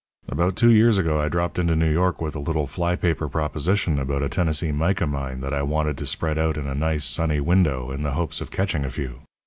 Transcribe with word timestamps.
"About 0.27 0.55
two 0.55 0.71
years 0.71 0.97
ago 0.97 1.21
I 1.21 1.27
dropped 1.29 1.59
into 1.59 1.75
New 1.75 1.87
York 1.93 2.19
with 2.21 2.35
a 2.35 2.39
little 2.39 2.65
fly 2.65 2.95
paper 2.95 3.29
proposition 3.29 3.99
about 3.99 4.23
a 4.23 4.29
Tennessee 4.29 4.71
mica 4.71 5.05
mine 5.05 5.41
that 5.41 5.53
I 5.53 5.61
wanted 5.61 5.95
to 5.99 6.07
spread 6.07 6.39
out 6.39 6.57
in 6.57 6.65
a 6.67 6.73
nice, 6.73 7.05
sunny 7.05 7.39
window, 7.39 7.91
in 7.91 8.01
the 8.01 8.13
hopes 8.13 8.41
of 8.41 8.49
catching 8.49 8.83
a 8.83 8.89
few. 8.89 9.19